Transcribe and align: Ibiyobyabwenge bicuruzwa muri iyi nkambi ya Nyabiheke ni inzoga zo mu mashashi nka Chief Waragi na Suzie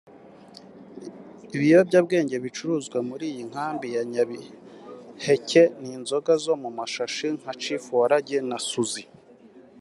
Ibiyobyabwenge 1.55 2.35
bicuruzwa 2.45 2.97
muri 3.09 3.25
iyi 3.31 3.43
nkambi 3.49 3.87
ya 3.95 4.01
Nyabiheke 4.11 5.63
ni 5.81 5.89
inzoga 5.97 6.33
zo 6.43 6.53
mu 6.61 6.69
mashashi 6.77 7.27
nka 7.39 7.51
Chief 7.61 7.83
Waragi 7.97 8.37
na 8.49 8.57
Suzie 8.69 9.07